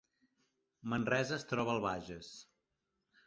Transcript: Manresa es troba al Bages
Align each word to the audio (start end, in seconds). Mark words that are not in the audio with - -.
Manresa 0.93 1.37
es 1.37 1.45
troba 1.53 1.75
al 1.75 1.83
Bages 1.85 2.31